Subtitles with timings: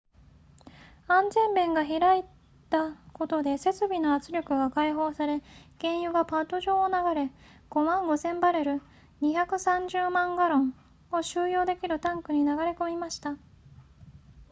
[1.07, 2.23] 安全弁が開い
[2.71, 5.43] たことで設備の圧力が解放され
[5.79, 7.31] 原油がパッド上を流れ
[7.69, 8.81] 55,000 バレル
[9.21, 10.73] 230万ガロン
[11.11, 13.37] を収容できるタンクに流れ込みました